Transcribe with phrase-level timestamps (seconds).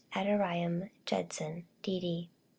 [0.15, 2.31] ADONIRAM JUDSON, D.